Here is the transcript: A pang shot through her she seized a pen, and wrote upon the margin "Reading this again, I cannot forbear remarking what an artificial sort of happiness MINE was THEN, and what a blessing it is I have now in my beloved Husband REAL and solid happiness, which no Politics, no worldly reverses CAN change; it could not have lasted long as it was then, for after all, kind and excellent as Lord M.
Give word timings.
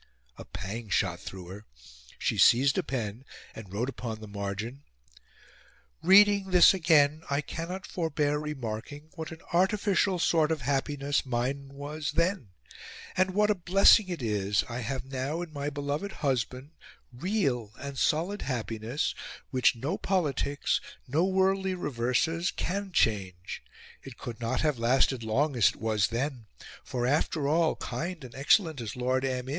A 0.35 0.45
pang 0.45 0.89
shot 0.89 1.19
through 1.19 1.45
her 1.49 1.65
she 2.17 2.39
seized 2.39 2.75
a 2.79 2.81
pen, 2.81 3.23
and 3.53 3.71
wrote 3.71 3.87
upon 3.87 4.19
the 4.19 4.27
margin 4.27 4.81
"Reading 6.01 6.49
this 6.49 6.73
again, 6.73 7.21
I 7.29 7.41
cannot 7.41 7.85
forbear 7.85 8.39
remarking 8.39 9.11
what 9.13 9.31
an 9.31 9.41
artificial 9.53 10.17
sort 10.17 10.51
of 10.51 10.61
happiness 10.61 11.23
MINE 11.23 11.67
was 11.75 12.13
THEN, 12.13 12.47
and 13.15 13.35
what 13.35 13.51
a 13.51 13.53
blessing 13.53 14.07
it 14.09 14.23
is 14.23 14.63
I 14.67 14.79
have 14.79 15.05
now 15.05 15.43
in 15.43 15.53
my 15.53 15.69
beloved 15.69 16.13
Husband 16.25 16.71
REAL 17.13 17.71
and 17.79 17.95
solid 17.95 18.41
happiness, 18.41 19.13
which 19.51 19.75
no 19.75 19.99
Politics, 19.99 20.81
no 21.07 21.25
worldly 21.25 21.75
reverses 21.75 22.49
CAN 22.49 22.91
change; 22.91 23.61
it 24.01 24.17
could 24.17 24.41
not 24.41 24.61
have 24.61 24.79
lasted 24.79 25.21
long 25.21 25.55
as 25.55 25.69
it 25.69 25.75
was 25.75 26.07
then, 26.07 26.47
for 26.83 27.05
after 27.05 27.47
all, 27.47 27.75
kind 27.75 28.23
and 28.23 28.33
excellent 28.33 28.81
as 28.81 28.95
Lord 28.95 29.23
M. 29.23 29.47